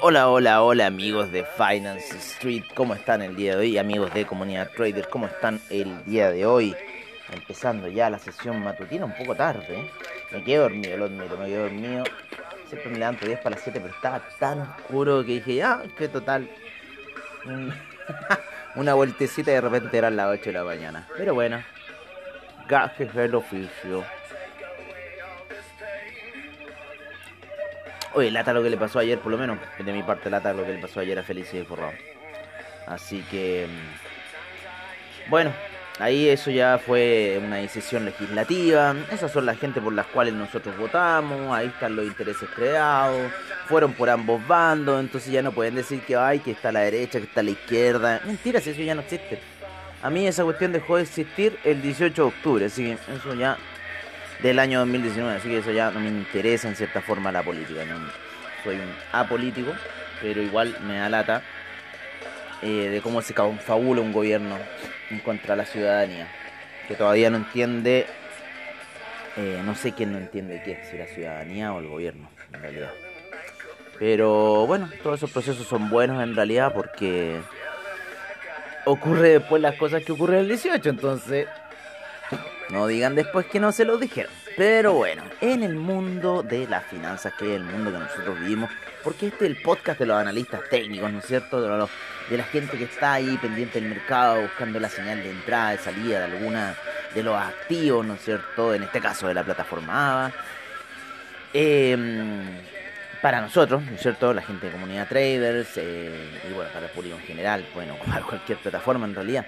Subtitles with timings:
[0.00, 3.76] Hola, hola, hola amigos de Finance Street, ¿cómo están el día de hoy?
[3.76, 6.74] Amigos de Comunidad Trader, ¿cómo están el día de hoy?
[7.30, 9.90] Empezando ya la sesión matutina un poco tarde, ¿eh?
[10.30, 12.04] Me quedé dormido, lo admito, me quedé dormido.
[12.70, 16.08] Siempre me levanto 10 para las 7, pero estaba tan oscuro que dije, ya, que
[16.08, 16.48] total.
[18.76, 21.06] Una vueltecita y de repente eran las 8 de la mañana.
[21.14, 21.62] Pero bueno,
[22.66, 24.02] gajes del oficio.
[28.14, 29.58] Oye, lata lo que le pasó ayer, por lo menos.
[29.78, 31.92] De mi parte, lata lo que le pasó ayer a Felicia Forrado.
[32.86, 33.66] Así que.
[33.68, 35.52] mm, Bueno,
[35.98, 38.94] ahí eso ya fue una decisión legislativa.
[39.10, 41.54] Esas son las gente por las cuales nosotros votamos.
[41.56, 43.32] Ahí están los intereses creados.
[43.66, 45.00] Fueron por ambos bandos.
[45.00, 48.20] Entonces ya no pueden decir que hay que está la derecha, que está la izquierda.
[48.24, 49.40] Mentiras, eso ya no existe.
[50.02, 52.64] A mí esa cuestión dejó de existir el 18 de octubre.
[52.66, 53.56] Así que eso ya
[54.40, 57.84] del año 2019, así que eso ya no me interesa en cierta forma la política.
[57.84, 57.96] ¿no?
[58.64, 59.72] Soy un apolítico,
[60.20, 61.42] pero igual me da lata
[62.62, 64.56] eh, de cómo se confabula un gobierno
[65.10, 66.28] en contra de la ciudadanía,
[66.88, 68.06] que todavía no entiende,
[69.36, 72.92] eh, no sé quién no entiende qué, si la ciudadanía o el gobierno, en realidad.
[73.98, 77.40] Pero bueno, todos esos procesos son buenos en realidad porque
[78.84, 81.46] ocurre después las cosas que ocurren el 18, entonces
[82.70, 84.32] no digan después que no se lo dijeron.
[84.56, 88.70] Pero bueno, en el mundo de las finanzas, que es el mundo que nosotros vivimos,
[89.02, 91.60] porque este es el podcast de los analistas técnicos, ¿no es cierto?
[91.62, 91.90] De, los-
[92.28, 95.78] de la gente que está ahí pendiente del mercado, buscando la señal de entrada, de
[95.78, 96.74] salida de alguna
[97.14, 98.74] de los activos, ¿no es cierto?
[98.74, 100.32] En este caso de la plataforma AVA.
[101.54, 101.96] Eh,
[103.20, 104.34] para nosotros, ¿no es cierto?
[104.34, 108.58] La gente de comunidad traders eh, y bueno, para el público en general, ocupar cualquier
[108.58, 109.46] plataforma en realidad.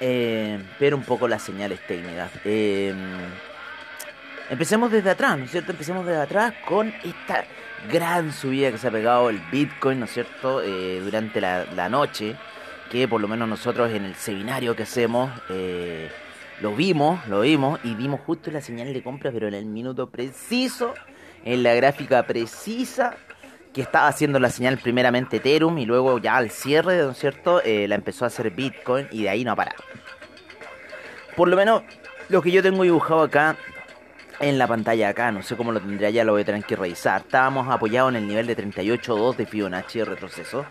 [0.00, 2.30] Eh, pero un poco las señales técnicas.
[2.44, 2.94] Eh,
[4.50, 5.72] empecemos desde atrás, ¿no es cierto?
[5.72, 7.44] Empecemos desde atrás con esta
[7.90, 10.62] gran subida que se ha pegado el Bitcoin, ¿no es cierto?
[10.62, 12.36] Eh, durante la, la noche,
[12.90, 16.10] que por lo menos nosotros en el seminario que hacemos eh,
[16.60, 20.10] lo vimos, lo vimos y vimos justo la señal de compra, pero en el minuto
[20.10, 20.94] preciso,
[21.44, 23.16] en la gráfica precisa
[23.72, 27.62] que estaba haciendo la señal primeramente Ethereum y luego ya al cierre, ¿no es cierto?
[27.62, 29.82] Eh, la empezó a hacer Bitcoin y de ahí no ha parado.
[31.36, 31.82] Por lo menos
[32.28, 33.56] lo que yo tengo dibujado acá
[34.40, 36.76] en la pantalla acá, no sé cómo lo tendría ya, lo voy a tener que
[36.76, 37.22] revisar.
[37.22, 40.64] Estábamos apoyados en el nivel de 38.2 de Fibonacci de retroceso.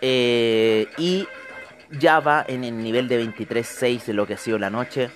[0.00, 1.26] Eh, y
[1.90, 5.10] ya va en el nivel de 23.6 de lo que ha sido la noche.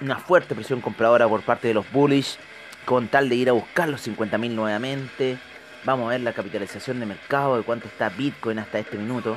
[0.00, 2.36] Una fuerte presión compradora por parte de los bullish
[2.84, 5.38] con tal de ir a buscar los 50.000 nuevamente.
[5.84, 9.36] Vamos a ver la capitalización de mercado de cuánto está Bitcoin hasta este minuto.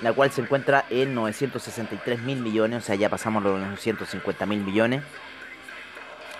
[0.00, 4.60] La cual se encuentra en 963 mil millones, o sea, ya pasamos los 950 mil
[4.60, 5.02] millones.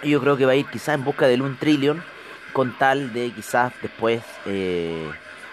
[0.02, 2.04] Y yo creo que va a ir quizás en busca del 1 trillón,
[2.52, 5.10] con tal de quizás después eh,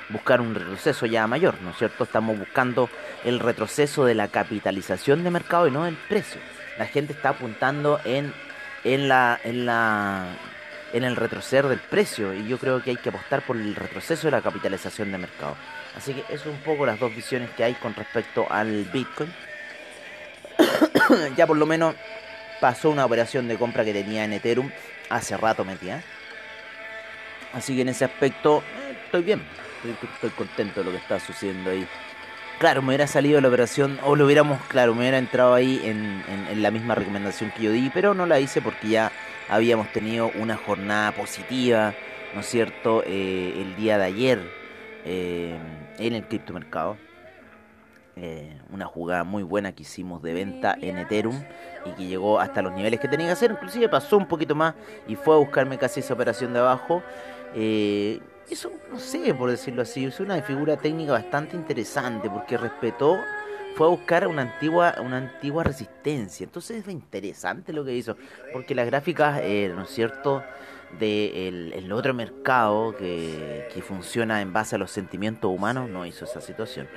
[0.09, 2.03] buscar un retroceso ya mayor, ¿no es cierto?
[2.03, 2.89] Estamos buscando
[3.23, 6.39] el retroceso de la capitalización de mercado y no del precio.
[6.77, 8.33] La gente está apuntando en,
[8.83, 10.27] en la, en la
[10.93, 14.27] en el retroceder del precio y yo creo que hay que apostar por el retroceso
[14.27, 15.55] de la capitalización de mercado.
[15.97, 19.33] Así que eso es un poco las dos visiones que hay con respecto al Bitcoin.
[21.35, 21.95] ya por lo menos
[22.61, 24.71] pasó una operación de compra que tenía en Ethereum
[25.09, 26.03] hace rato metía.
[27.53, 29.43] Así que en ese aspecto eh, estoy bien,
[30.13, 31.87] estoy, contento de lo que está sucediendo ahí.
[32.59, 36.23] Claro, me hubiera salido la operación, o lo hubiéramos, claro, me hubiera entrado ahí en-
[36.49, 39.11] en la misma recomendación que yo di, pero no la hice porque ya
[39.49, 41.93] habíamos tenido una jornada positiva,
[42.33, 44.39] ¿no es cierto?, Eh, el día de ayer
[45.05, 45.57] eh,
[45.97, 46.97] en el criptomercado.
[48.15, 51.43] Eh, una jugada muy buena que hicimos de venta en Ethereum
[51.83, 53.51] y que llegó hasta los niveles que tenía que hacer.
[53.51, 54.75] Inclusive pasó un poquito más
[55.07, 57.01] y fue a buscarme casi esa operación de abajo.
[57.55, 58.19] Eh,
[58.49, 63.17] eso, no sé, por decirlo así, es una figura técnica bastante interesante porque respetó,
[63.75, 66.43] fue a buscar una antigua, una antigua resistencia.
[66.43, 68.17] Entonces es interesante lo que hizo,
[68.51, 70.43] porque las gráficas, eh, ¿no es cierto?,
[70.99, 76.05] del de el otro mercado que, que funciona en base a los sentimientos humanos no
[76.05, 76.87] hizo esa situación.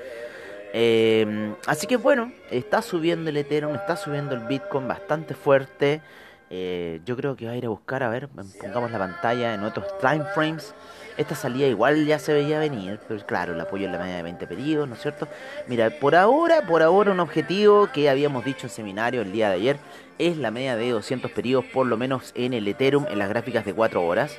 [0.75, 6.03] Eh, así que bueno, está subiendo el Ethereum, está subiendo el Bitcoin bastante fuerte.
[6.49, 9.65] Eh, yo creo que va a ir a buscar, a ver, pongamos la pantalla en
[9.65, 10.75] otros time frames.
[11.17, 14.23] Esta salida igual ya se veía venir, pero claro, el apoyo en la media de
[14.23, 15.27] 20 periodos, ¿no es cierto?
[15.67, 19.55] Mira, por ahora, por ahora un objetivo que habíamos dicho en seminario el día de
[19.55, 19.77] ayer
[20.19, 23.65] es la media de 200 periodos, por lo menos en el Ethereum, en las gráficas
[23.65, 24.39] de 4 horas.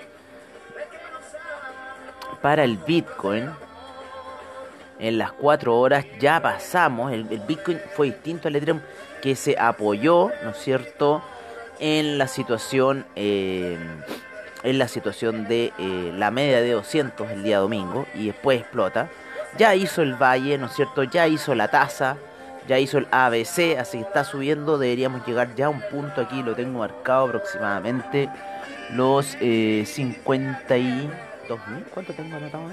[2.41, 3.49] Para el Bitcoin,
[4.99, 8.81] en las 4 horas ya pasamos, el, Bitcoin fue distinto al Ethereum
[9.21, 11.23] que se apoyó, ¿no es cierto?,
[11.79, 13.77] en la situación, eh,
[14.63, 19.09] en la situación de eh, la media de 200 el día domingo y después explota.
[19.57, 22.17] Ya hizo el valle, ¿no es cierto?, ya hizo la tasa,
[22.67, 26.43] ya hizo el ABC, así que está subiendo, deberíamos llegar ya a un punto aquí,
[26.43, 28.29] lo tengo marcado aproximadamente
[28.91, 31.09] los eh, 52.000,
[31.93, 32.63] ¿cuánto tengo anotado?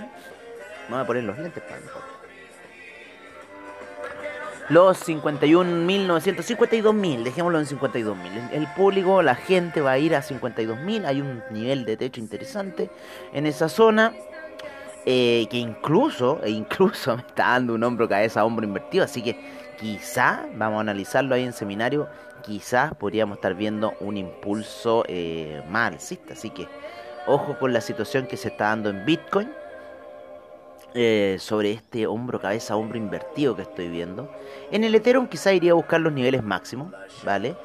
[0.89, 2.14] Vamos a poner los lentes para mejor.
[4.71, 8.49] Los 51.952.000, dejémoslo en 52.000.
[8.53, 11.05] El público, la gente va a ir a 52.000.
[11.05, 12.89] Hay un nivel de techo interesante
[13.33, 14.15] en esa zona.
[15.07, 19.05] Eh, que incluso, e incluso me está dando un hombro cabeza a hombro invertido.
[19.05, 19.39] Así que
[19.79, 22.09] quizá, vamos a analizarlo ahí en seminario,
[22.43, 26.11] quizás podríamos estar viendo un impulso eh, más.
[26.31, 26.67] Así que
[27.27, 29.53] ojo con la situación que se está dando en Bitcoin
[30.95, 34.31] eh, sobre este hombro, cabeza, hombro invertido que estoy viendo.
[34.71, 36.93] En el Ethereum quizá iría a buscar los niveles máximos,
[37.25, 37.57] ¿vale?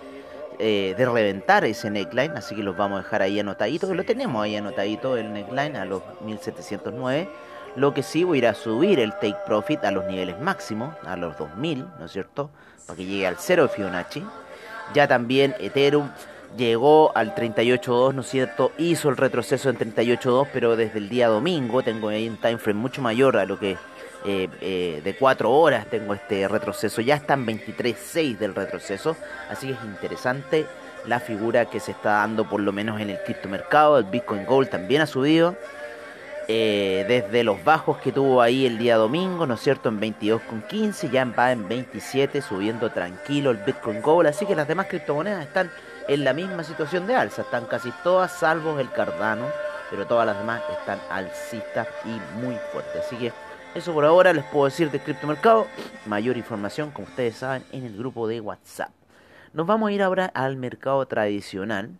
[0.57, 4.03] Eh, de reventar ese neckline, así que los vamos a dejar ahí anotadito, que lo
[4.03, 7.29] tenemos ahí anotadito el neckline a los 1709.
[7.75, 10.95] Lo que sí voy a ir a subir el take profit a los niveles máximos,
[11.05, 12.49] a los 2000, ¿no es cierto?
[12.87, 14.23] Para que llegue al 0 de Fibonacci.
[14.93, 16.09] Ya también Ethereum
[16.57, 18.71] llegó al 38.2, ¿no es cierto?
[18.77, 22.79] Hizo el retroceso en 38.2, pero desde el día domingo tengo ahí un time frame
[22.79, 23.77] mucho mayor a lo que
[24.25, 27.01] eh, eh, de 4 horas tengo este retroceso.
[27.01, 29.15] Ya está en 23.6 del retroceso,
[29.49, 30.65] así que es interesante
[31.05, 33.97] la figura que se está dando por lo menos en el criptomercado.
[33.97, 35.55] El Bitcoin Gold también ha subido.
[36.51, 39.89] Eh, desde los bajos que tuvo ahí el día domingo, ¿no es cierto?
[39.89, 44.27] En 22,15, ya va en 27, subiendo tranquilo el Bitcoin Gold.
[44.27, 45.69] Así que las demás criptomonedas están
[46.09, 47.43] en la misma situación de alza.
[47.43, 49.45] Están casi todas, salvo el Cardano,
[49.91, 53.05] pero todas las demás están alcistas y muy fuertes.
[53.05, 53.31] Así que
[53.75, 55.67] eso por ahora les puedo decir de criptomercado.
[56.07, 58.89] Mayor información, como ustedes saben, en el grupo de WhatsApp.
[59.53, 61.91] Nos vamos a ir ahora al mercado tradicional.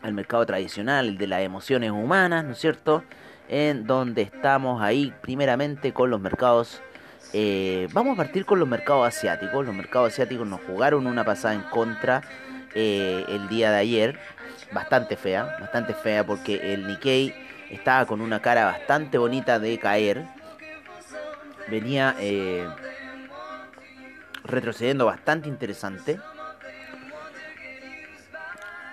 [0.00, 3.04] Al mercado tradicional, de las emociones humanas, ¿no es cierto?
[3.48, 6.80] En donde estamos ahí primeramente con los mercados
[7.32, 9.64] eh, vamos a partir con los mercados asiáticos.
[9.64, 12.22] Los mercados asiáticos nos jugaron una pasada en contra
[12.74, 14.18] eh, el día de ayer.
[14.72, 17.34] Bastante fea, bastante fea porque el Nikkei
[17.70, 20.26] estaba con una cara bastante bonita de caer.
[21.68, 22.66] Venía eh,
[24.44, 26.18] retrocediendo bastante interesante.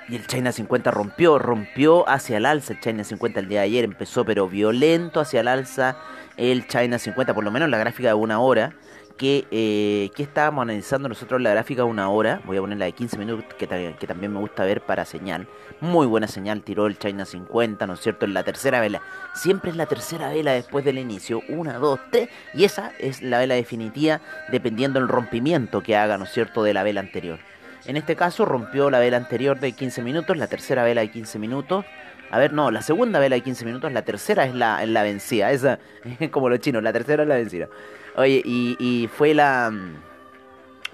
[0.07, 3.65] Y el China 50 rompió, rompió hacia el alza el China 50 el día de
[3.65, 5.97] ayer, empezó pero violento hacia el alza
[6.37, 8.73] el China 50, por lo menos la gráfica de una hora,
[9.17, 12.85] que, eh, que estábamos analizando nosotros la gráfica de una hora, voy a poner la
[12.85, 15.47] de 15 minutos, que, también me gusta ver para señal,
[15.79, 19.01] muy buena señal, tiró el China 50, ¿no es cierto?, en la tercera vela,
[19.33, 23.39] siempre es la tercera vela después del inicio, una, dos, tres, y esa es la
[23.39, 24.19] vela definitiva,
[24.51, 27.39] dependiendo del rompimiento que haga, ¿no es cierto?, de la vela anterior.
[27.85, 31.37] En este caso rompió la vela anterior de 15 minutos, la tercera vela de 15
[31.37, 31.85] minutos,
[32.35, 35.51] a ver, no, la segunda vela de 15 minutos, la tercera es la, la vencida.
[35.51, 35.79] Esa,
[36.31, 37.69] como los chinos, la tercera es la vencida.
[38.17, 39.71] Oye, y, fue la.
[39.71, 39.95] Mm,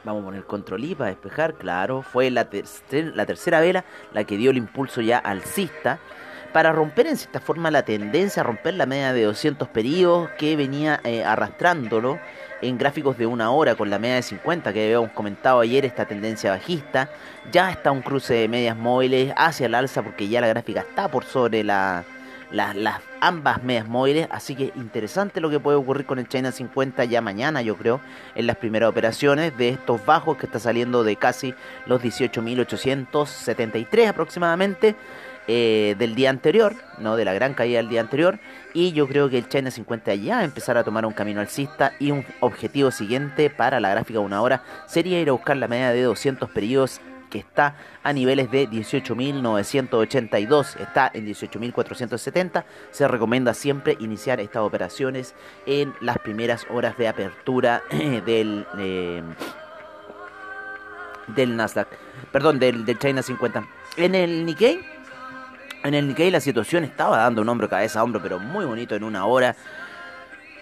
[0.03, 2.03] vamos a poner control I para despejar, claro.
[2.03, 2.47] Fue la,
[2.91, 5.97] la tercera vela la que dio el impulso ya alcista
[6.53, 10.55] para romper en cierta forma la tendencia a romper la media de 200 periodos que
[10.55, 12.19] venía eh, arrastrándolo
[12.61, 16.05] en gráficos de una hora con la media de 50 que habíamos comentado ayer, esta
[16.05, 17.09] tendencia bajista.
[17.51, 21.09] Ya está un cruce de medias móviles hacia el alza porque ya la gráfica está
[21.09, 22.03] por sobre la,
[22.51, 24.27] las ambas medias móviles.
[24.31, 28.01] Así que interesante lo que puede ocurrir con el China 50 ya mañana, yo creo,
[28.35, 31.53] en las primeras operaciones de estos bajos que está saliendo de casi
[31.85, 34.95] los 18.873 aproximadamente.
[35.53, 38.39] Eh, del día anterior, no de la gran caída del día anterior,
[38.73, 42.11] y yo creo que el China 50 ya empezar a tomar un camino alcista y
[42.11, 45.91] un objetivo siguiente para la gráfica de una hora sería ir a buscar la media
[45.91, 52.63] de 200 periodos que está a niveles de 18.982, está en 18.470.
[52.91, 57.83] Se recomienda siempre iniciar estas operaciones en las primeras horas de apertura
[58.25, 59.21] del, eh,
[61.27, 61.89] del Nasdaq,
[62.31, 63.67] perdón, del, del China 50.
[63.97, 65.00] En el Nikkei,
[65.83, 68.95] en el Nikkei la situación estaba dando un hombro cabeza a hombro, pero muy bonito
[68.95, 69.55] en una hora.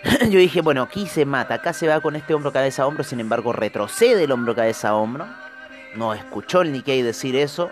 [0.21, 3.03] Yo dije, bueno, aquí se mata, acá se va con este hombro cabeza a hombro,
[3.03, 5.27] sin embargo retrocede el hombro cabeza a hombro.
[5.95, 7.71] No escuchó el Nikkei decir eso,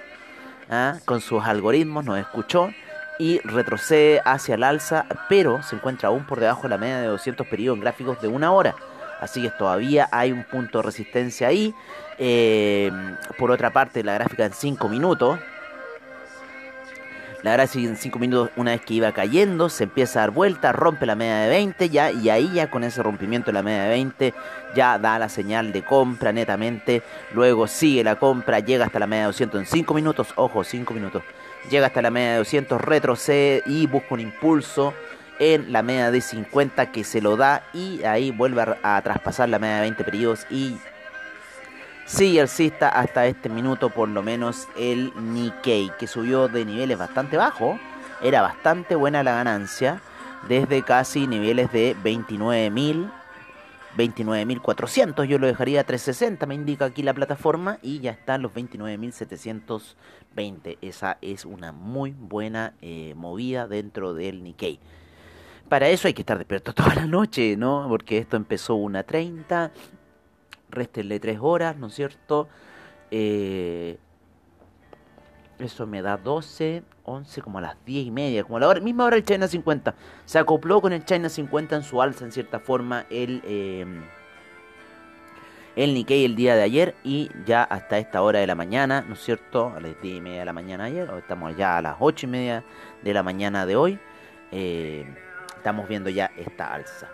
[0.70, 0.96] ¿ah?
[1.06, 2.72] con sus algoritmos, no escuchó
[3.20, 7.08] y retrocede hacia el alza, pero se encuentra aún por debajo de la media de
[7.08, 8.76] 200 periodos en gráficos de una hora.
[9.20, 11.74] Así que todavía hay un punto de resistencia ahí.
[12.20, 12.92] Eh,
[13.38, 15.40] por otra parte, la gráfica en 5 minutos
[17.44, 20.72] la verdad en 5 minutos, una vez que iba cayendo, se empieza a dar vuelta,
[20.72, 23.84] rompe la media de 20 ya, y ahí ya con ese rompimiento de la media
[23.84, 24.34] de 20
[24.76, 27.04] ya da la señal de compra netamente.
[27.34, 30.94] Luego sigue la compra, llega hasta la media de 200 en 5 minutos, ojo, 5
[30.94, 31.22] minutos.
[31.70, 34.94] Llega hasta la media de 200, retrocede y busca un impulso
[35.40, 39.50] en la media de 50 que se lo da y ahí vuelve a, a traspasar
[39.50, 40.78] la media de 20 periodos y
[42.08, 47.36] Sigue alcista hasta este minuto por lo menos el Nikkei, que subió de niveles bastante
[47.36, 47.78] bajos.
[48.22, 50.02] Era bastante buena la ganancia,
[50.48, 53.12] desde casi niveles de 29.000,
[53.98, 55.26] 29.400.
[55.26, 60.78] Yo lo dejaría a 360, me indica aquí la plataforma, y ya están los 29.720.
[60.82, 64.80] Esa es una muy buena eh, movida dentro del Nikkei.
[65.68, 67.88] Para eso hay que estar despierto toda la noche, ¿no?
[67.90, 69.74] Porque esto empezó una 30,
[70.70, 72.48] Réstenle 3 horas, ¿no es cierto?
[73.12, 73.98] Eh,
[75.60, 78.80] eso me da 12, 11, como a las 10 y media, como a la hora,
[78.80, 79.96] misma hora el China 50.
[80.26, 83.86] Se acopló con el China 50 en su alza, en cierta forma, el, eh,
[85.76, 89.14] el Nikkei el día de ayer y ya hasta esta hora de la mañana, ¿no
[89.14, 89.74] es cierto?
[89.76, 92.26] A las 10 y media de la mañana ayer, o estamos ya a las 8
[92.26, 92.64] y media
[93.04, 94.00] de la mañana de hoy.
[94.52, 95.06] Eh,
[95.56, 97.08] estamos viendo ya esta alza.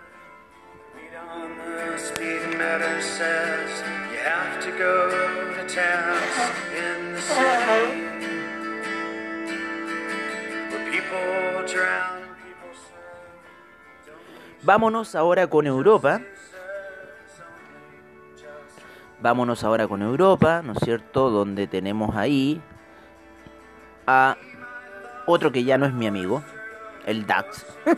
[14.64, 16.20] Vámonos ahora con Europa.
[19.20, 21.30] Vámonos ahora con Europa, ¿no es cierto?
[21.30, 22.60] Donde tenemos ahí
[24.06, 24.36] a
[25.26, 26.42] otro que ya no es mi amigo,
[27.06, 27.66] el DAX.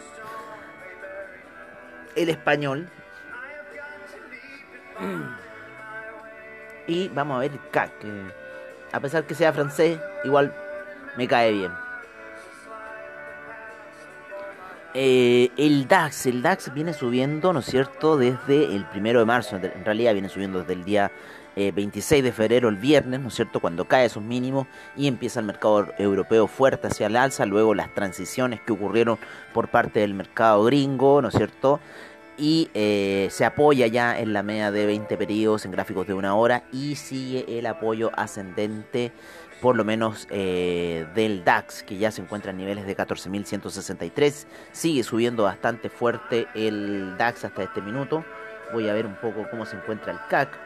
[2.17, 2.91] el español,
[6.87, 8.11] y vamos a ver CAC, que
[8.93, 10.55] a pesar que sea francés, igual
[11.17, 11.73] me cae bien.
[14.99, 19.57] Eh, el DAX, el DAX viene subiendo, ¿no es cierto?, desde el primero de marzo,
[19.57, 21.13] en realidad viene subiendo desde el día
[21.55, 25.41] 26 eh, de febrero, el viernes, ¿no es cierto?, cuando cae esos mínimos y empieza
[25.41, 29.19] el mercado europeo fuerte hacia el alza, luego las transiciones que ocurrieron
[29.53, 31.79] por parte del mercado gringo, ¿no es cierto?,
[32.39, 36.35] y eh, se apoya ya en la media de 20 periodos en gráficos de una
[36.35, 39.13] hora y sigue el apoyo ascendente
[39.61, 45.03] por lo menos eh, del DAX que ya se encuentra en niveles de 14.163 sigue
[45.03, 48.25] subiendo bastante fuerte el DAX hasta este minuto.
[48.73, 50.59] Voy a ver un poco cómo se encuentra el CAC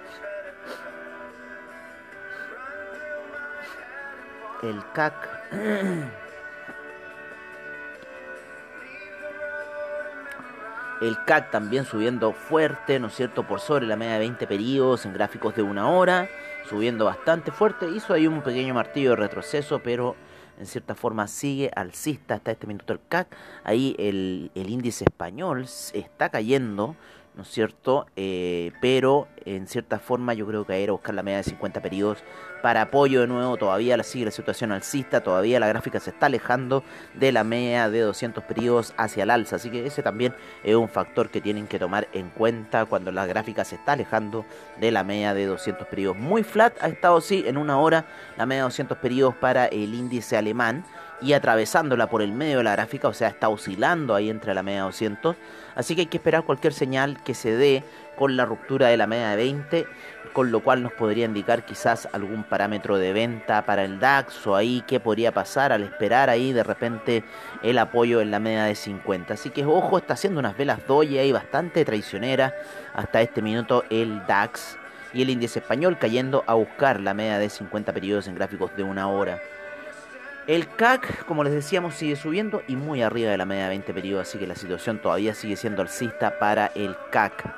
[4.62, 5.14] el CAC
[11.00, 13.46] El CAC también subiendo fuerte, ¿no es cierto?
[13.46, 16.28] Por sobre la media de 20 periodos en gráficos de una hora.
[16.68, 17.88] Subiendo bastante fuerte.
[17.88, 20.14] Hizo ahí un pequeño martillo de retroceso, pero
[20.58, 23.34] en cierta forma sigue alcista hasta este minuto el CAC.
[23.64, 25.64] Ahí el, el índice español
[25.94, 26.96] está cayendo
[27.34, 28.06] ¿no es cierto?
[28.16, 31.80] Eh, pero en cierta forma yo creo que hay que buscar la media de 50
[31.80, 32.18] periodos
[32.62, 36.26] para apoyo de nuevo, todavía la sigue la situación alcista, todavía la gráfica se está
[36.26, 36.84] alejando
[37.14, 40.88] de la media de 200 periodos hacia el alza, así que ese también es un
[40.88, 44.44] factor que tienen que tomar en cuenta cuando la gráfica se está alejando
[44.78, 46.18] de la media de 200 periodos.
[46.18, 48.04] Muy flat ha estado sí en una hora
[48.36, 50.84] la media de 200 periodos para el índice alemán
[51.22, 54.62] y atravesándola por el medio de la gráfica, o sea, está oscilando ahí entre la
[54.62, 55.36] media 200.
[55.74, 57.84] Así que hay que esperar cualquier señal que se dé
[58.16, 59.86] con la ruptura de la media de 20,
[60.32, 64.56] con lo cual nos podría indicar quizás algún parámetro de venta para el DAX o
[64.56, 67.24] ahí qué podría pasar al esperar ahí de repente
[67.62, 69.34] el apoyo en la media de 50.
[69.34, 72.54] Así que ojo, está haciendo unas velas doy ahí bastante traicionera
[72.94, 74.76] hasta este minuto el DAX
[75.12, 78.82] y el índice español cayendo a buscar la media de 50 periodos en gráficos de
[78.82, 79.40] una hora.
[80.50, 83.94] El CAC, como les decíamos, sigue subiendo y muy arriba de la media de 20
[83.94, 87.54] periodos, así que la situación todavía sigue siendo alcista para el CAC.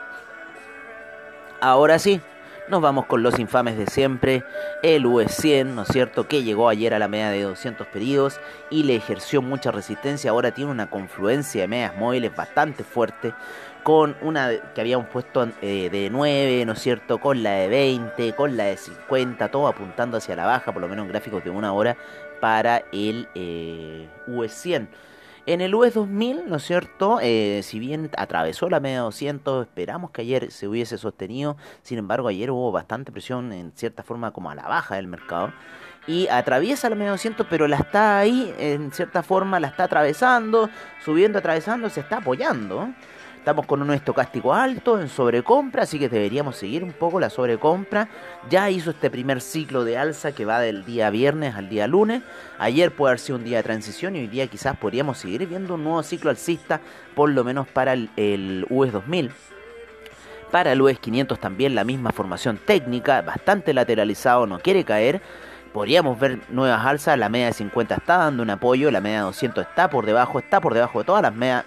[1.63, 2.21] Ahora sí,
[2.69, 4.45] Nos vamos con los infames de siempre,
[4.83, 6.29] el UE100, ¿no es cierto?
[6.29, 10.31] Que llegó ayer a la media de 200 pedidos y le ejerció mucha resistencia.
[10.31, 13.35] Ahora tiene una confluencia de medias móviles bastante fuerte
[13.83, 17.19] con una que habíamos puesto eh, de 9, ¿no es cierto?
[17.19, 20.89] Con la de 20, con la de 50, todo apuntando hacia la baja, por lo
[20.89, 21.97] menos en gráficos de una hora
[22.43, 24.89] para el eh, UE100.
[25.47, 27.21] En el US 2000, ¿no es cierto?
[27.23, 31.57] Eh, si bien atravesó la media 200, esperamos que ayer se hubiese sostenido.
[31.83, 35.53] Sin embargo, ayer hubo bastante presión en cierta forma como a la baja del mercado.
[36.09, 40.69] Y atraviesa la media 200, pero la está ahí, en cierta forma, la está atravesando,
[41.05, 42.93] subiendo, atravesando, se está apoyando.
[43.43, 48.09] Estamos con un estocástico alto en sobrecompra, así que deberíamos seguir un poco la sobrecompra.
[48.49, 52.23] Ya hizo este primer ciclo de alza que va del día viernes al día lunes.
[52.61, 55.75] Ayer puede haber sido un día de transición y hoy día quizás podríamos seguir viendo
[55.75, 56.81] un nuevo ciclo alcista,
[57.17, 59.33] por lo menos para el, US 2000.
[60.53, 65.21] Para el US 500 también la misma formación técnica, bastante lateralizado, no quiere caer.
[65.73, 69.25] Podríamos ver nuevas alzas, la media de 50 está dando un apoyo, la media de
[69.25, 71.65] 200 está por debajo, está por debajo de todas las medias,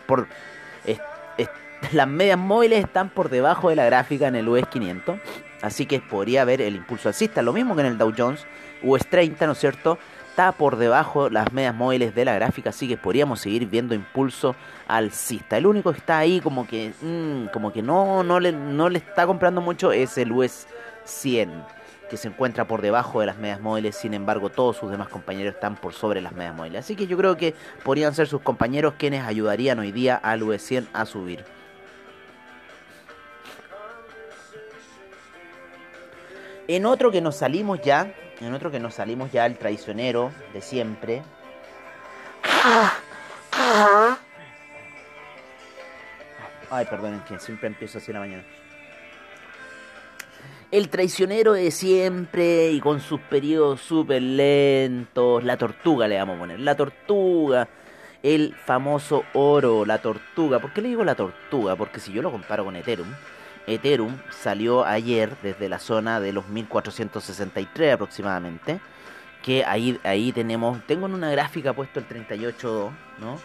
[1.93, 5.19] las medias móviles están por debajo de la gráfica en el US 500,
[5.61, 8.45] así que podría haber el impulso alcista, lo mismo que en el Dow Jones,
[8.83, 9.97] US 30, ¿no es cierto?
[10.29, 14.55] Está por debajo las medias móviles de la gráfica, así que podríamos seguir viendo impulso
[14.87, 15.57] alcista.
[15.57, 18.97] El único que está ahí como que, mm, como que no, no, le, no le
[18.97, 20.67] está comprando mucho es el US
[21.05, 21.75] 100
[22.09, 25.55] que se encuentra por debajo de las medias móviles, sin embargo todos sus demás compañeros
[25.55, 26.79] están por sobre las medias móviles.
[26.79, 30.61] Así que yo creo que podrían ser sus compañeros quienes ayudarían hoy día al US
[30.61, 31.45] 100 a subir.
[36.67, 40.61] En otro que nos salimos ya, en otro que nos salimos ya el traicionero de
[40.61, 41.21] siempre.
[46.71, 48.43] Ay, perdonen que siempre empiezo así en la mañana.
[50.71, 55.43] El traicionero de siempre y con sus periodos súper lentos.
[55.43, 56.59] La tortuga le vamos a poner.
[56.59, 57.67] La tortuga.
[58.23, 60.57] El famoso oro, la tortuga.
[60.57, 61.75] ¿Por qué le digo la tortuga?
[61.75, 63.13] Porque si yo lo comparo con Ethereum,
[63.67, 68.79] Ethereum salió ayer desde la zona de los 1463 aproximadamente.
[69.43, 73.39] Que ahí, ahí tenemos, tengo en una gráfica puesto el 38.2, ¿no?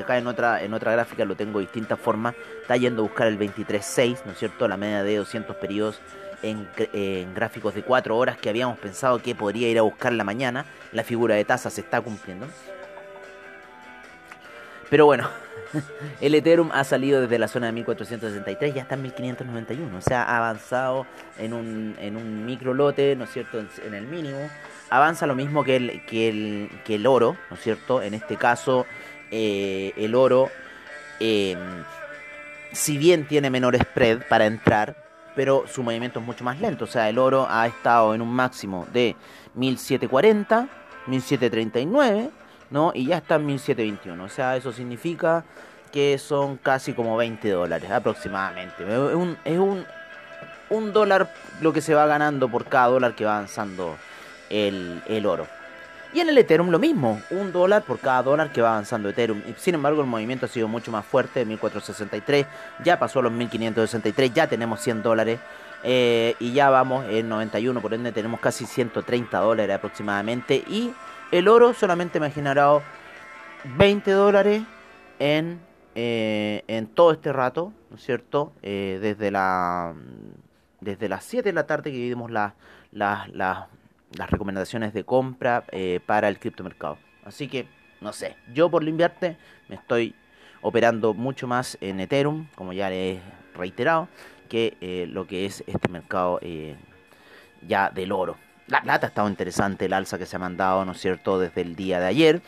[0.00, 2.34] acá en otra, en otra gráfica lo tengo de distintas formas.
[2.62, 4.66] Está yendo a buscar el 23.6, ¿no es cierto?
[4.68, 6.00] La media de 200 periodos
[6.42, 10.24] en, en, gráficos de 4 horas que habíamos pensado que podría ir a buscar la
[10.24, 10.64] mañana.
[10.92, 12.46] La figura de tasa se está cumpliendo.
[14.90, 15.28] Pero bueno,
[16.20, 19.96] el Ethereum ha salido desde la zona de 1463 ya está en 1591.
[19.96, 21.06] O sea, ha avanzado
[21.38, 24.50] en un, en un micro lote, ¿no es cierto?, en, el mínimo.
[24.90, 28.02] Avanza lo mismo que el, que el, que el oro, ¿no es cierto?
[28.02, 28.86] En este caso,
[29.30, 30.48] eh, el oro,
[31.20, 31.58] em,
[32.72, 34.96] si bien tiene menor spread para entrar,
[35.36, 36.84] pero su movimiento es mucho más lento.
[36.84, 39.14] O sea, el oro ha estado en un máximo de
[39.54, 40.68] 1740,
[41.06, 42.30] 1739
[42.70, 42.92] ¿no?
[42.94, 44.22] Y ya está en 1721.
[44.22, 45.44] O sea, eso significa
[45.92, 48.84] que son casi como 20 dólares aproximadamente.
[48.84, 49.84] Es un, es un,
[50.70, 53.96] un dólar lo que se va ganando por cada dólar que va avanzando
[54.50, 55.46] el, el oro.
[56.12, 59.42] Y en el Ethereum lo mismo, un dólar por cada dólar que va avanzando Ethereum.
[59.58, 62.46] Sin embargo, el movimiento ha sido mucho más fuerte, 1463,
[62.82, 65.38] ya pasó a los 1563, ya tenemos 100 dólares.
[65.84, 70.56] Eh, y ya vamos en 91, por ende tenemos casi 130 dólares aproximadamente.
[70.56, 70.92] Y
[71.30, 72.82] el oro solamente me ha generado
[73.76, 74.62] 20 dólares
[75.18, 75.60] en,
[75.94, 78.52] eh, en todo este rato, ¿no es cierto?
[78.62, 79.94] Eh, desde, la,
[80.80, 82.54] desde las 7 de la tarde que vimos las
[84.12, 86.98] recomendaciones de compra eh, para el criptomercado.
[87.24, 87.68] Así que,
[88.00, 89.36] no sé, yo por lo invierte
[89.68, 90.14] me estoy
[90.62, 93.20] operando mucho más en Ethereum, como ya he
[93.54, 94.08] reiterado,
[94.48, 96.40] que lo que es este mercado
[97.66, 98.36] ya del oro.
[98.68, 101.62] La plata ha estado interesante, el alza que se ha mandado, ¿no es cierto?, desde
[101.62, 102.42] el día de ayer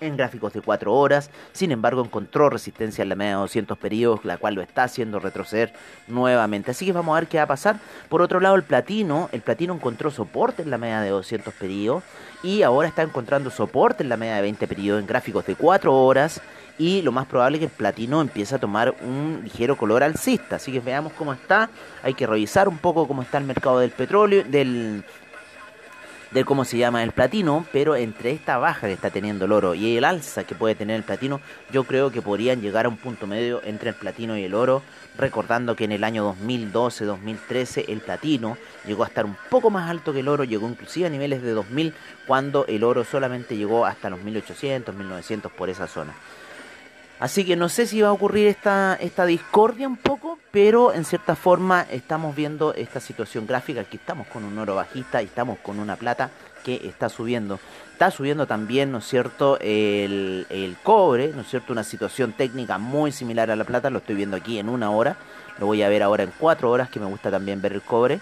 [0.00, 4.24] en gráficos de 4 horas, sin embargo encontró resistencia en la media de 200 periodos,
[4.24, 5.72] la cual lo está haciendo retroceder
[6.06, 6.70] nuevamente.
[6.70, 7.80] Así que vamos a ver qué va a pasar.
[8.08, 12.02] Por otro lado, el platino, el platino encontró soporte en la media de 200 periodos
[12.42, 15.94] y ahora está encontrando soporte en la media de 20 periodos en gráficos de 4
[15.94, 16.40] horas
[16.78, 20.56] y lo más probable es que el platino empiece a tomar un ligero color alcista.
[20.56, 21.70] Así que veamos cómo está.
[22.02, 25.04] Hay que revisar un poco cómo está el mercado del petróleo, del
[26.30, 29.74] de cómo se llama el platino, pero entre esta baja que está teniendo el oro
[29.74, 31.40] y el alza que puede tener el platino,
[31.72, 34.82] yo creo que podrían llegar a un punto medio entre el platino y el oro,
[35.16, 40.12] recordando que en el año 2012-2013 el platino llegó a estar un poco más alto
[40.12, 41.94] que el oro, llegó inclusive a niveles de 2000
[42.26, 46.14] cuando el oro solamente llegó hasta los 1800, 1900 por esa zona.
[47.20, 51.04] Así que no sé si va a ocurrir esta, esta discordia un poco, pero en
[51.04, 55.58] cierta forma estamos viendo esta situación gráfica, que estamos con un oro bajista y estamos
[55.58, 56.30] con una plata
[56.64, 57.58] que está subiendo.
[57.92, 62.78] Está subiendo también, ¿no es cierto?, el, el cobre, ¿no es cierto?, una situación técnica
[62.78, 65.16] muy similar a la plata, lo estoy viendo aquí en una hora,
[65.58, 68.20] lo voy a ver ahora en cuatro horas, que me gusta también ver el cobre.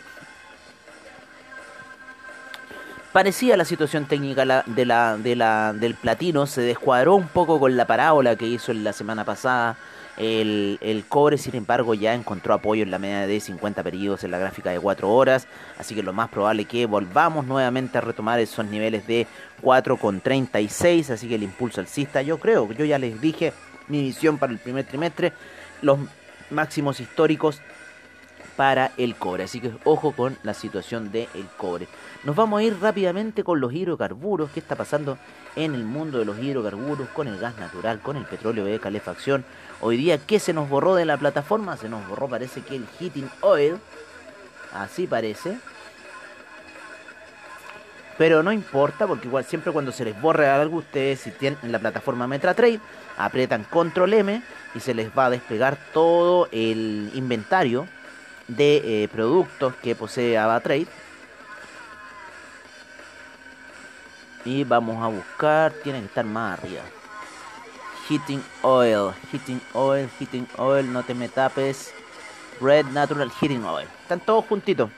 [3.17, 7.75] Parecía la situación técnica de la, de la, del platino, se descuadró un poco con
[7.75, 9.79] la parábola que hizo la semana pasada.
[10.19, 14.33] El, el, cobre, sin embargo, ya encontró apoyo en la media de 50 periodos en
[14.33, 15.49] la gráfica de 4 horas.
[15.79, 19.27] Así que lo más probable es que volvamos nuevamente a retomar esos niveles de
[19.63, 21.09] 4,36.
[21.09, 23.55] Así que el impulso alcista, yo creo, yo ya les dije
[23.89, 25.33] mi visión para el primer trimestre.
[25.81, 26.01] Los
[26.51, 27.63] máximos históricos
[28.57, 29.45] para el cobre.
[29.45, 31.87] Así que ojo con la situación del cobre.
[32.25, 34.51] Nos vamos a ir rápidamente con los hidrocarburos.
[34.51, 35.19] ¿Qué está pasando
[35.55, 39.45] en el mundo de los hidrocarburos con el gas natural, con el petróleo de calefacción?
[39.81, 41.77] Hoy día, ¿qué se nos borró de la plataforma?
[41.77, 43.77] Se nos borró, parece que el heating oil.
[44.73, 45.59] Así parece.
[48.19, 51.71] Pero no importa, porque igual siempre cuando se les borre algo, ustedes si tienen en
[51.71, 52.81] la plataforma MetraTrade,
[53.19, 54.43] aprietan Control M
[54.75, 57.87] y se les va a desplegar todo el inventario
[58.49, 60.87] de eh, productos que posee AvaTrade.
[64.45, 66.83] Y vamos a buscar, tiene que estar más arriba.
[68.09, 71.93] Heating Oil, Heating Oil, Heating Oil, no te me tapes.
[72.61, 73.89] Red Natural Heating Oil.
[74.03, 74.91] Están todos juntitos.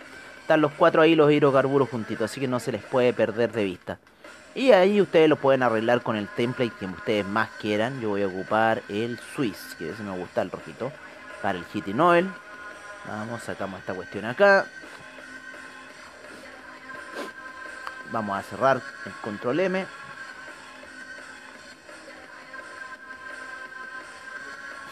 [0.43, 2.31] Están los cuatro ahí, los hidrocarburos juntitos.
[2.31, 3.99] Así que no se les puede perder de vista.
[4.55, 8.01] Y ahí ustedes lo pueden arreglar con el template que ustedes más quieran.
[8.01, 10.93] Yo voy a ocupar el Swiss, que ese me gusta el rojito.
[11.43, 12.31] Para el Heating Oil.
[13.09, 14.67] Vamos, sacamos esta cuestión acá.
[18.13, 19.87] Vamos a cerrar el control M.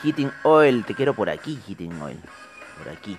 [0.02, 2.18] Heating Oil, te quiero por aquí, Heating Oil.
[2.78, 3.18] Por aquí.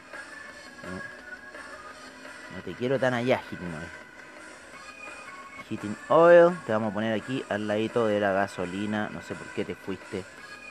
[2.55, 3.89] No, te quiero tan allá, Heating Oil.
[5.69, 9.09] Heating Oil, te vamos a poner aquí al ladito de la gasolina.
[9.09, 10.23] No sé por qué te fuiste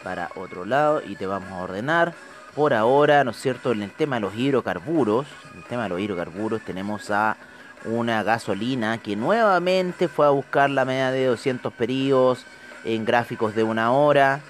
[0.02, 1.00] para otro lado.
[1.04, 2.14] Y te vamos a ordenar
[2.56, 3.72] por ahora, ¿no es cierto?
[3.72, 7.36] En el tema de los hidrocarburos, en el tema de los hidrocarburos tenemos a
[7.84, 12.46] una gasolina que nuevamente fue a buscar la media de 200 periodos
[12.86, 14.40] en gráficos de una hora.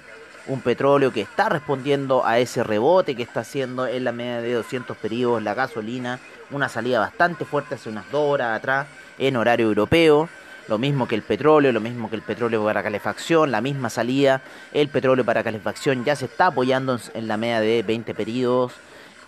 [0.47, 4.53] Un petróleo que está respondiendo a ese rebote que está haciendo en la media de
[4.53, 6.19] 200 periodos la gasolina.
[6.49, 8.87] Una salida bastante fuerte hace unas dos horas atrás
[9.19, 10.29] en horario europeo
[10.67, 14.41] lo mismo que el petróleo, lo mismo que el petróleo para calefacción, la misma salida.
[14.73, 18.73] El petróleo para calefacción ya se está apoyando en la media de 20 periodos,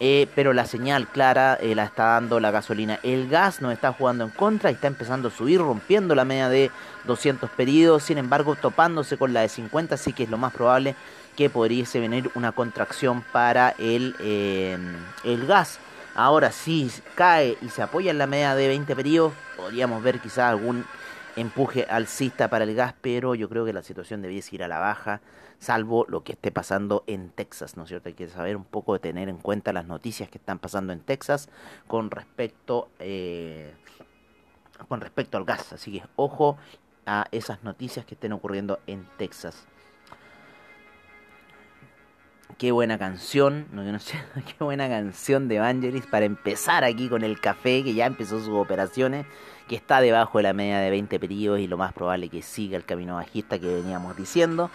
[0.01, 2.99] eh, pero la señal clara eh, la está dando la gasolina.
[3.03, 6.49] El gas nos está jugando en contra y está empezando a subir, rompiendo la media
[6.49, 6.71] de
[7.05, 10.95] 200 periodos, sin embargo topándose con la de 50, así que es lo más probable
[11.35, 14.77] que podría venir una contracción para el, eh,
[15.23, 15.79] el gas.
[16.15, 20.49] Ahora si cae y se apoya en la media de 20 periodos, podríamos ver quizás
[20.49, 20.85] algún
[21.41, 24.79] empuje alcista para el gas, pero yo creo que la situación debiese ir a la
[24.79, 25.21] baja,
[25.59, 28.09] salvo lo que esté pasando en Texas, ¿no es cierto?
[28.09, 31.01] Hay que saber un poco de tener en cuenta las noticias que están pasando en
[31.01, 31.49] Texas
[31.87, 33.73] con respecto, eh,
[34.87, 36.57] con respecto al gas, así que ojo
[37.05, 39.67] a esas noticias que estén ocurriendo en Texas.
[42.57, 43.67] Qué buena canción,
[44.57, 48.49] qué buena canción de Evangelis para empezar aquí con el café que ya empezó sus
[48.49, 49.25] operaciones
[49.69, 52.75] que está debajo de la media de 20 periodos y lo más probable que siga
[52.75, 54.71] el camino bajista que veníamos diciendo.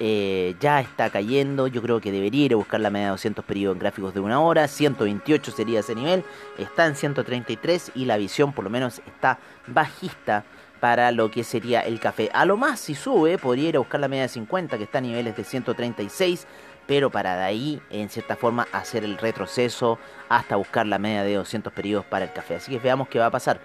[0.00, 3.44] Eh, ya está cayendo, yo creo que debería ir a buscar la media de 200
[3.44, 6.24] periodos en gráficos de una hora, 128 sería ese nivel,
[6.56, 10.44] está en 133 y la visión por lo menos está bajista
[10.80, 12.30] para lo que sería el café.
[12.32, 14.98] A lo más si sube, podría ir a buscar la media de 50 que está
[14.98, 16.46] a niveles de 136,
[16.88, 19.98] pero para de ahí en cierta forma hacer el retroceso
[20.30, 22.56] hasta buscar la media de 200 periodos para el café.
[22.56, 23.60] Así que veamos qué va a pasar.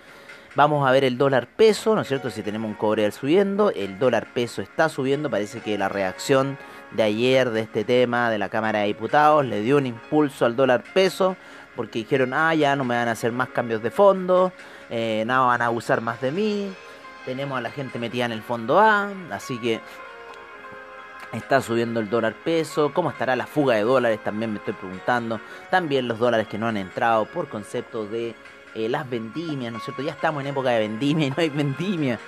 [0.56, 2.30] Vamos a ver el dólar peso, ¿no es cierto?
[2.30, 6.60] Si tenemos un cobre subiendo, el dólar peso está subiendo, parece que la reacción
[6.92, 10.56] de ayer de este tema de la Cámara de Diputados le dio un impulso al
[10.56, 11.38] dólar peso,
[11.76, 14.52] porque dijeron, ah, ya no me van a hacer más cambios de fondo,
[14.92, 16.72] eh, no van a abusar más de mí,
[17.26, 19.80] tenemos a la gente metida en el fondo A, así que
[21.34, 25.40] está subiendo el dólar peso, cómo estará la fuga de dólares, también me estoy preguntando,
[25.70, 28.36] también los dólares que no han entrado por concepto de
[28.76, 30.02] eh, las vendimias, ¿no es cierto?
[30.02, 32.20] Ya estamos en época de vendimia y no hay vendimia.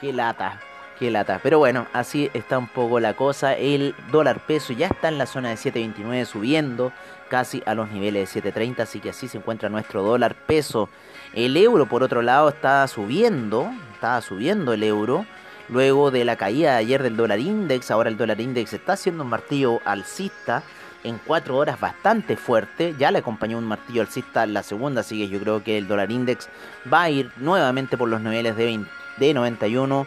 [0.00, 0.60] Qué lata,
[0.98, 1.40] qué lata.
[1.42, 3.54] Pero bueno, así está un poco la cosa.
[3.54, 6.92] El dólar peso ya está en la zona de 7.29 subiendo
[7.30, 10.88] casi a los niveles de 7.30, así que así se encuentra nuestro dólar peso.
[11.32, 15.24] El euro, por otro lado, está subiendo, está subiendo el euro.
[15.68, 17.90] Luego de la caída de ayer del dólar index.
[17.90, 20.62] Ahora el dólar index está haciendo un martillo alcista
[21.04, 22.94] en cuatro horas bastante fuerte.
[22.98, 26.10] Ya le acompañó un martillo alcista la segunda, así que yo creo que el dólar
[26.10, 26.48] index
[26.92, 30.06] va a ir nuevamente por los niveles de, 20, de 91.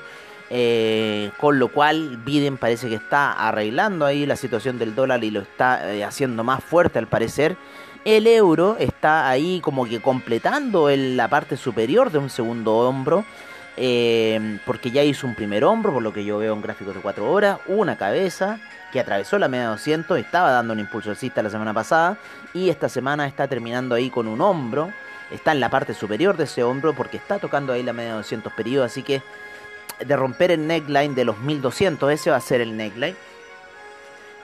[0.50, 5.30] Eh, con lo cual Biden parece que está arreglando ahí la situación del dólar y
[5.30, 7.58] lo está eh, haciendo más fuerte al parecer.
[8.06, 13.26] El euro está ahí como que completando la parte superior de un segundo hombro.
[13.80, 17.02] Eh, porque ya hizo un primer hombro, por lo que yo veo en gráficos de
[17.02, 18.60] 4 horas, una cabeza
[18.92, 22.18] que atravesó la media 200, estaba dando un impulso alcista la semana pasada
[22.54, 24.92] y esta semana está terminando ahí con un hombro,
[25.30, 28.52] está en la parte superior de ese hombro porque está tocando ahí la media 200
[28.54, 29.22] periodo, así que
[30.04, 33.16] de romper el neckline de los 1200, ese va a ser el neckline.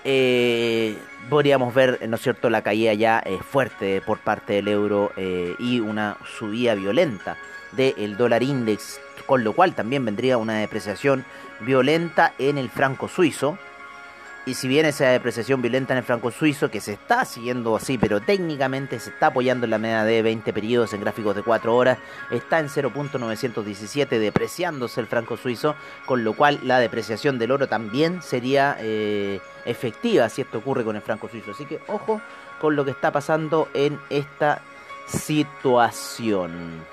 [0.06, 0.98] Eh,
[1.30, 5.56] podríamos ver, ¿no es cierto?, la caída ya eh, fuerte por parte del euro eh,
[5.60, 7.38] y una subida violenta
[7.72, 11.26] del dólar index, con lo cual también vendría una depreciación
[11.62, 13.58] violenta en el franco suizo.
[14.46, 17.98] Y si bien esa depreciación violenta en el franco suizo, que se está siguiendo así,
[17.98, 21.74] pero técnicamente se está apoyando en la media de 20 periodos en gráficos de 4
[21.74, 21.98] horas,
[22.30, 28.22] está en 0.917 depreciándose el franco suizo, con lo cual la depreciación del oro también
[28.22, 31.52] sería eh, efectiva si esto ocurre con el franco suizo.
[31.52, 32.22] Así que ojo
[32.60, 34.62] con lo que está pasando en esta
[35.08, 36.93] situación.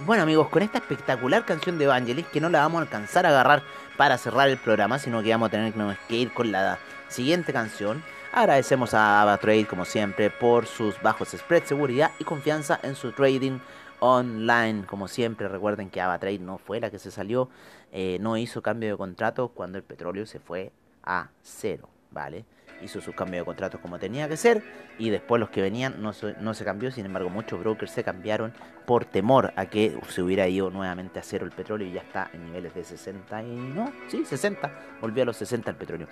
[0.00, 3.28] Bueno amigos, con esta espectacular canción de Evangelis que no la vamos a alcanzar a
[3.28, 3.62] agarrar
[3.96, 5.72] para cerrar el programa, sino que vamos a tener
[6.08, 8.02] que ir con la siguiente canción.
[8.32, 13.60] Agradecemos a AvaTrade como siempre por sus bajos spread, seguridad y confianza en su trading
[14.00, 14.84] online.
[14.84, 17.48] Como siempre, recuerden que AvaTrade no fue la que se salió,
[17.92, 20.72] eh, no hizo cambio de contrato cuando el petróleo se fue
[21.04, 22.44] a cero, ¿vale?
[22.82, 24.62] Hizo su cambio de contratos como tenía que ser
[24.98, 28.04] y después los que venían no se, no se cambió, sin embargo muchos brokers se
[28.04, 28.52] cambiaron
[28.86, 32.30] por temor a que se hubiera ido nuevamente a cero el petróleo y ya está
[32.32, 36.08] en niveles de 60 y no, sí, 60, volvió a los 60 el petróleo.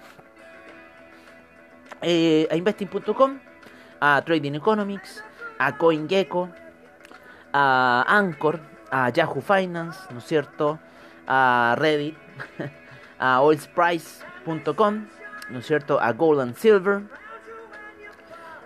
[2.01, 3.39] Eh, a investing.com,
[4.01, 5.23] a Trading Economics,
[5.59, 6.49] a CoinGecko,
[7.53, 10.81] a Anchor, a Yahoo Finance, ¿no es cierto?
[11.27, 12.17] A Reddit,
[13.19, 15.07] a oilsprice.com
[15.51, 16.01] ¿no es cierto?
[16.01, 17.03] A Gold and Silver,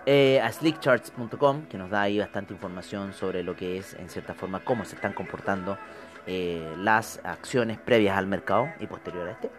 [0.05, 4.33] eh, a slickcharts.com, que nos da ahí bastante información sobre lo que es, en cierta
[4.33, 5.77] forma, cómo se están comportando
[6.25, 9.49] eh, las acciones previas al mercado y posterior a este.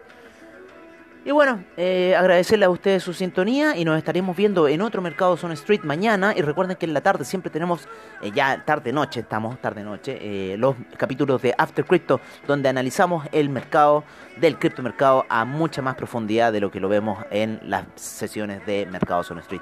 [1.25, 5.35] Y bueno, eh, agradecerle a ustedes su sintonía y nos estaremos viendo en otro Mercado
[5.35, 6.33] Zone Street mañana.
[6.35, 7.89] Y recuerden que en la tarde siempre tenemos,
[8.21, 14.05] eh, ya tarde-noche, estamos tarde-noche, eh, los capítulos de After Crypto, donde analizamos el mercado
[14.37, 18.85] del criptomercado a mucha más profundidad de lo que lo vemos en las sesiones de
[18.85, 19.61] Mercado Zone Street.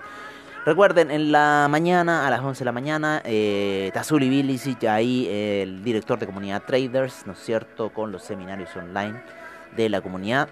[0.63, 5.83] Recuerden, en la mañana, a las 11 de la mañana, eh, Tazuli Bilicic, ahí el
[5.83, 9.19] director de comunidad Traders, ¿no es cierto?, con los seminarios online
[9.75, 10.49] de la comunidad.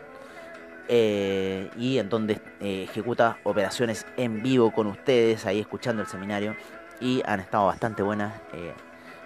[0.87, 6.55] Eh, y en donde eh, ejecuta operaciones en vivo con ustedes, ahí escuchando el seminario.
[6.99, 8.73] Y han estado bastante buenas eh,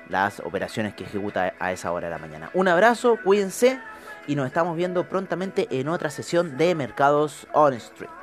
[0.10, 2.50] las operaciones que ejecuta a esa hora de la mañana.
[2.54, 3.80] Un abrazo, cuídense
[4.28, 8.19] y nos estamos viendo prontamente en otra sesión de Mercados on Street.